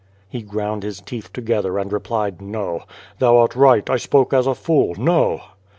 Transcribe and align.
He 0.27 0.41
ground 0.41 0.81
his 0.81 0.99
teeth 0.99 1.31
together, 1.31 1.77
and 1.77 1.93
replied, 1.93 2.41
"No. 2.41 2.85
Thou 3.19 3.37
art 3.37 3.55
right. 3.55 3.87
I 3.87 3.97
spoke 3.97 4.33
as 4.33 4.47
a 4.47 4.55
fool! 4.55 4.95
No!" 4.97 5.41